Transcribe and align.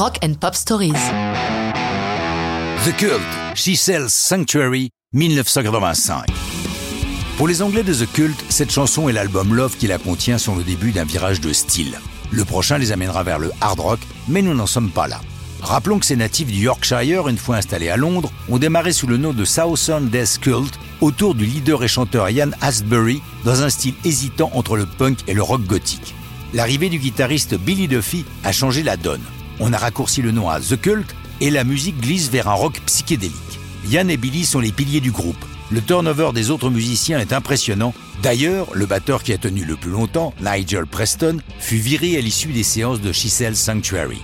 Rock 0.00 0.16
and 0.24 0.32
Pop 0.40 0.54
Stories. 0.54 0.94
The 2.86 2.96
Cult, 2.96 3.20
She 3.54 3.76
Sells 3.76 4.08
Sanctuary, 4.08 4.88
1985. 5.12 6.24
Pour 7.36 7.46
les 7.46 7.60
Anglais 7.60 7.82
de 7.82 7.92
The 7.92 8.10
Cult, 8.10 8.44
cette 8.48 8.70
chanson 8.70 9.10
et 9.10 9.12
l'album 9.12 9.54
Love 9.54 9.76
qui 9.76 9.88
la 9.88 9.98
contient 9.98 10.38
sont 10.38 10.56
le 10.56 10.64
début 10.64 10.92
d'un 10.92 11.04
virage 11.04 11.42
de 11.42 11.52
style. 11.52 12.00
Le 12.30 12.46
prochain 12.46 12.78
les 12.78 12.92
amènera 12.92 13.24
vers 13.24 13.38
le 13.38 13.52
hard 13.60 13.78
rock, 13.78 14.00
mais 14.26 14.40
nous 14.40 14.54
n'en 14.54 14.64
sommes 14.64 14.88
pas 14.88 15.06
là. 15.06 15.20
Rappelons 15.60 15.98
que 15.98 16.06
ces 16.06 16.16
natifs 16.16 16.50
du 16.50 16.62
Yorkshire, 16.62 17.28
une 17.28 17.36
fois 17.36 17.56
installés 17.56 17.90
à 17.90 17.98
Londres, 17.98 18.32
ont 18.48 18.56
démarré 18.56 18.94
sous 18.94 19.06
le 19.06 19.18
nom 19.18 19.34
de 19.34 19.44
Southern 19.44 20.08
Death 20.08 20.38
Cult 20.40 20.78
autour 21.02 21.34
du 21.34 21.44
leader 21.44 21.84
et 21.84 21.88
chanteur 21.88 22.30
Ian 22.30 22.52
Astbury 22.62 23.20
dans 23.44 23.60
un 23.60 23.68
style 23.68 23.96
hésitant 24.06 24.50
entre 24.54 24.78
le 24.78 24.86
punk 24.86 25.18
et 25.28 25.34
le 25.34 25.42
rock 25.42 25.60
gothique. 25.64 26.14
L'arrivée 26.54 26.88
du 26.88 26.98
guitariste 26.98 27.54
Billy 27.54 27.86
Duffy 27.86 28.24
a 28.44 28.52
changé 28.52 28.82
la 28.82 28.96
donne. 28.96 29.20
On 29.60 29.74
a 29.74 29.78
raccourci 29.78 30.22
le 30.22 30.30
nom 30.32 30.48
à 30.48 30.58
The 30.58 30.80
Cult 30.80 31.14
et 31.42 31.50
la 31.50 31.64
musique 31.64 32.00
glisse 32.00 32.30
vers 32.30 32.48
un 32.48 32.54
rock 32.54 32.80
psychédélique. 32.86 33.34
Ian 33.88 34.08
et 34.08 34.16
Billy 34.16 34.46
sont 34.46 34.58
les 34.58 34.72
piliers 34.72 35.00
du 35.00 35.10
groupe. 35.10 35.44
Le 35.70 35.82
turnover 35.82 36.30
des 36.34 36.50
autres 36.50 36.70
musiciens 36.70 37.20
est 37.20 37.34
impressionnant. 37.34 37.94
D'ailleurs, 38.22 38.68
le 38.72 38.86
batteur 38.86 39.22
qui 39.22 39.34
a 39.34 39.38
tenu 39.38 39.64
le 39.64 39.76
plus 39.76 39.90
longtemps, 39.90 40.34
Nigel 40.40 40.86
Preston, 40.86 41.38
fut 41.58 41.76
viré 41.76 42.16
à 42.16 42.20
l'issue 42.20 42.52
des 42.52 42.62
séances 42.62 43.02
de 43.02 43.12
Chisel 43.12 43.54
Sanctuary. 43.54 44.20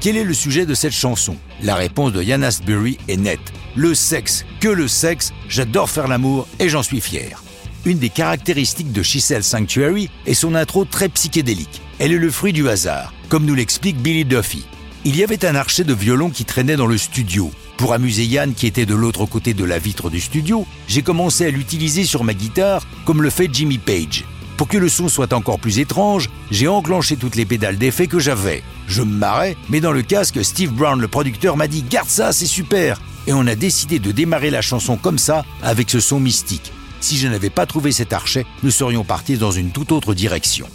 Quel 0.00 0.18
est 0.18 0.24
le 0.24 0.34
sujet 0.34 0.66
de 0.66 0.74
cette 0.74 0.92
chanson? 0.92 1.36
La 1.62 1.74
réponse 1.74 2.12
de 2.12 2.22
Yann 2.22 2.44
Asbury 2.44 2.98
est 3.08 3.16
nette. 3.16 3.52
Le 3.74 3.94
sexe, 3.94 4.44
que 4.60 4.68
le 4.68 4.88
sexe, 4.88 5.32
j'adore 5.48 5.88
faire 5.88 6.06
l'amour 6.06 6.46
et 6.58 6.68
j'en 6.68 6.82
suis 6.82 7.00
fier. 7.00 7.42
Une 7.86 7.98
des 8.00 8.08
caractéristiques 8.08 8.90
de 8.90 9.00
Chisel 9.04 9.44
Sanctuary 9.44 10.10
est 10.26 10.34
son 10.34 10.56
intro 10.56 10.84
très 10.84 11.08
psychédélique. 11.08 11.80
Elle 12.00 12.12
est 12.12 12.18
le 12.18 12.32
fruit 12.32 12.52
du 12.52 12.68
hasard, 12.68 13.14
comme 13.28 13.44
nous 13.46 13.54
l'explique 13.54 13.98
Billy 13.98 14.24
Duffy. 14.24 14.66
Il 15.04 15.16
y 15.16 15.22
avait 15.22 15.46
un 15.46 15.54
archet 15.54 15.84
de 15.84 15.94
violon 15.94 16.30
qui 16.30 16.44
traînait 16.44 16.74
dans 16.74 16.88
le 16.88 16.98
studio. 16.98 17.48
Pour 17.76 17.92
amuser 17.92 18.24
Yann 18.24 18.54
qui 18.54 18.66
était 18.66 18.86
de 18.86 18.94
l'autre 18.96 19.24
côté 19.24 19.54
de 19.54 19.62
la 19.62 19.78
vitre 19.78 20.10
du 20.10 20.20
studio, 20.20 20.66
j'ai 20.88 21.02
commencé 21.02 21.46
à 21.46 21.50
l'utiliser 21.50 22.02
sur 22.02 22.24
ma 22.24 22.34
guitare 22.34 22.84
comme 23.04 23.22
le 23.22 23.30
fait 23.30 23.48
Jimmy 23.52 23.78
Page. 23.78 24.24
Pour 24.56 24.66
que 24.66 24.78
le 24.78 24.88
son 24.88 25.06
soit 25.06 25.32
encore 25.32 25.60
plus 25.60 25.78
étrange, 25.78 26.28
j'ai 26.50 26.66
enclenché 26.66 27.16
toutes 27.16 27.36
les 27.36 27.46
pédales 27.46 27.78
d'effet 27.78 28.08
que 28.08 28.18
j'avais. 28.18 28.64
Je 28.88 29.02
me 29.02 29.14
marrais, 29.16 29.56
mais 29.68 29.80
dans 29.80 29.92
le 29.92 30.02
casque, 30.02 30.44
Steve 30.44 30.72
Brown, 30.72 31.00
le 31.00 31.06
producteur, 31.06 31.56
m'a 31.56 31.68
dit 31.68 31.84
Garde 31.88 32.08
ça, 32.08 32.32
c'est 32.32 32.46
super 32.46 33.00
Et 33.28 33.32
on 33.32 33.46
a 33.46 33.54
décidé 33.54 34.00
de 34.00 34.10
démarrer 34.10 34.50
la 34.50 34.60
chanson 34.60 34.96
comme 34.96 35.18
ça, 35.18 35.44
avec 35.62 35.88
ce 35.88 36.00
son 36.00 36.18
mystique. 36.18 36.72
Si 37.00 37.16
je 37.16 37.28
n'avais 37.28 37.50
pas 37.50 37.66
trouvé 37.66 37.92
cet 37.92 38.12
archet, 38.12 38.46
nous 38.62 38.70
serions 38.70 39.04
partis 39.04 39.36
dans 39.36 39.50
une 39.50 39.70
toute 39.70 39.92
autre 39.92 40.14
direction. 40.14 40.66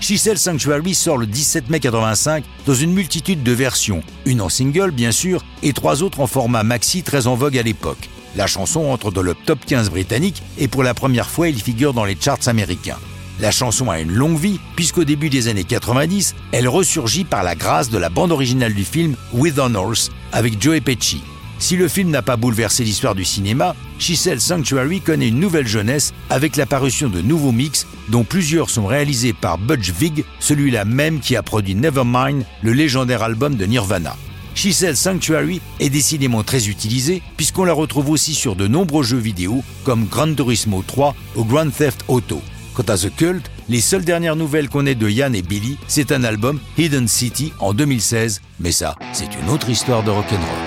Chisel 0.00 0.38
Sanctuary 0.38 0.94
sort 0.94 1.16
le 1.16 1.26
17 1.26 1.70
mai 1.70 1.80
85 1.80 2.44
dans 2.66 2.74
une 2.74 2.92
multitude 2.92 3.42
de 3.42 3.52
versions, 3.52 4.02
une 4.26 4.40
en 4.40 4.48
single 4.48 4.90
bien 4.90 5.12
sûr, 5.12 5.42
et 5.62 5.72
trois 5.72 6.02
autres 6.02 6.20
en 6.20 6.26
format 6.26 6.62
maxi 6.62 7.02
très 7.02 7.26
en 7.26 7.34
vogue 7.34 7.56
à 7.56 7.62
l'époque. 7.62 8.10
La 8.36 8.46
chanson 8.46 8.86
entre 8.86 9.10
dans 9.10 9.22
le 9.22 9.34
top 9.34 9.60
15 9.64 9.90
britannique 9.90 10.42
et 10.58 10.68
pour 10.68 10.82
la 10.82 10.92
première 10.92 11.30
fois 11.30 11.48
il 11.48 11.60
figure 11.60 11.94
dans 11.94 12.04
les 12.04 12.18
charts 12.20 12.48
américains. 12.48 12.98
La 13.40 13.50
chanson 13.50 13.90
a 13.90 13.98
une 13.98 14.12
longue 14.12 14.38
vie, 14.38 14.60
puisqu'au 14.76 15.04
début 15.04 15.28
des 15.28 15.48
années 15.48 15.64
90, 15.64 16.34
elle 16.52 16.68
ressurgit 16.68 17.24
par 17.24 17.42
la 17.42 17.56
grâce 17.56 17.90
de 17.90 17.98
la 17.98 18.08
bande 18.08 18.30
originale 18.30 18.74
du 18.74 18.84
film 18.84 19.16
With 19.32 19.58
Honors 19.58 20.10
avec 20.32 20.62
Joe 20.62 20.80
Pesci. 20.80 21.22
Si 21.64 21.76
le 21.76 21.88
film 21.88 22.10
n'a 22.10 22.20
pas 22.20 22.36
bouleversé 22.36 22.84
l'histoire 22.84 23.14
du 23.14 23.24
cinéma, 23.24 23.74
Chisel 23.98 24.38
Sanctuary 24.38 25.00
connaît 25.00 25.28
une 25.28 25.40
nouvelle 25.40 25.66
jeunesse 25.66 26.12
avec 26.28 26.56
l'apparition 26.56 27.08
de 27.08 27.22
nouveaux 27.22 27.52
mix, 27.52 27.86
dont 28.10 28.22
plusieurs 28.22 28.68
sont 28.68 28.84
réalisés 28.84 29.32
par 29.32 29.56
Budge 29.56 29.90
Vig, 29.98 30.26
celui-là 30.40 30.84
même 30.84 31.20
qui 31.20 31.36
a 31.36 31.42
produit 31.42 31.74
Nevermind, 31.74 32.44
le 32.62 32.74
légendaire 32.74 33.22
album 33.22 33.54
de 33.54 33.64
Nirvana. 33.64 34.14
Chisel 34.54 34.94
Sanctuary 34.94 35.62
est 35.80 35.88
décidément 35.88 36.42
très 36.42 36.68
utilisé 36.68 37.22
puisqu'on 37.38 37.64
la 37.64 37.72
retrouve 37.72 38.10
aussi 38.10 38.34
sur 38.34 38.56
de 38.56 38.66
nombreux 38.66 39.02
jeux 39.02 39.16
vidéo 39.16 39.64
comme 39.84 40.04
Gran 40.04 40.34
Turismo 40.34 40.84
3 40.86 41.16
ou 41.36 41.44
Grand 41.44 41.70
Theft 41.70 42.04
Auto. 42.08 42.42
Quant 42.74 42.82
à 42.88 42.98
The 42.98 43.10
Cult, 43.16 43.50
les 43.70 43.80
seules 43.80 44.04
dernières 44.04 44.36
nouvelles 44.36 44.68
qu'on 44.68 44.84
ait 44.84 44.94
de 44.94 45.08
Yann 45.08 45.34
et 45.34 45.40
Billy, 45.40 45.78
c'est 45.88 46.12
un 46.12 46.24
album 46.24 46.60
Hidden 46.76 47.08
City 47.08 47.54
en 47.58 47.72
2016, 47.72 48.42
mais 48.60 48.72
ça, 48.72 48.96
c'est 49.14 49.34
une 49.42 49.48
autre 49.48 49.70
histoire 49.70 50.02
de 50.02 50.10
rock'n'roll. 50.10 50.63